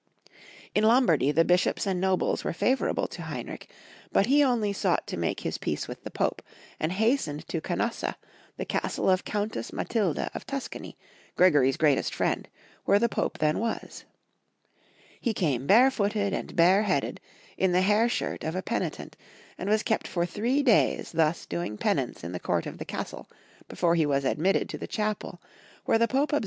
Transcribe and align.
In 0.73 0.83
Lombardy 0.83 1.31
the 1.31 1.45
bishops 1.45 1.85
and 1.85 2.01
nobles 2.01 2.43
were 2.43 2.53
favor 2.53 2.89
able 2.89 3.07
to 3.09 3.21
Heinrich, 3.21 3.69
but 4.11 4.25
he 4.25 4.43
only 4.43 4.73
sought 4.73 5.05
to 5.05 5.15
make 5.15 5.41
his 5.41 5.59
peace 5.59 5.87
with 5.87 6.03
the 6.03 6.09
Pope, 6.09 6.41
and 6.79 6.91
hastened 6.91 7.47
to 7.49 7.61
Canossa, 7.61 8.15
the 8.57 8.65
castle 8.65 9.11
of 9.11 9.23
Countess 9.23 9.71
Matilda 9.71 10.31
of 10.33 10.47
Tuscany, 10.47 10.97
Gregory's 11.35 11.77
greatest 11.77 12.15
friend, 12.15 12.49
where 12.85 12.97
the 12.97 13.09
Pope 13.09 13.37
then 13.37 13.59
was. 13.59 14.05
He 15.19 15.35
came 15.35 15.67
barefooted 15.67 16.33
and 16.33 16.55
bareheaded, 16.55 17.21
in 17.55 17.71
the 17.71 17.81
hair 17.83 18.09
shirt 18.09 18.43
of 18.43 18.55
a 18.55 18.63
penitent, 18.63 19.15
and 19.55 19.69
was 19.69 19.83
kept 19.83 20.07
for 20.07 20.25
three 20.25 20.63
days 20.63 21.11
thus 21.11 21.45
doing 21.45 21.77
penance 21.77 22.23
in 22.23 22.31
the 22.31 22.39
court 22.39 22.65
of 22.65 22.79
the 22.79 22.85
castle 22.85 23.29
before 23.67 23.93
he 23.93 24.07
was 24.07 24.25
admitted 24.25 24.67
to 24.69 24.79
the 24.79 24.87
chapel, 24.87 25.39
where 25.85 25.99
the 25.99 26.07
Pope 26.07 26.07
ab 26.07 26.09
112 26.09 26.09
Young 26.09 26.09
Folks'^ 26.09 26.09
HUtory 26.09 26.25
of 26.25 26.29
Q 26.31 26.37
ermany. 26.37 26.39